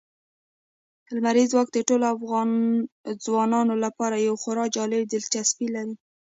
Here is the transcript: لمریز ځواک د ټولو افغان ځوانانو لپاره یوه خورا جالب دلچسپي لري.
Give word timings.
لمریز 1.15 1.47
ځواک 1.53 1.69
د 1.73 1.77
ټولو 1.87 2.05
افغان 2.15 2.49
ځوانانو 3.25 3.73
لپاره 3.85 4.15
یوه 4.27 4.37
خورا 4.41 4.65
جالب 4.75 5.01
دلچسپي 5.13 5.67
لري. 5.75 5.95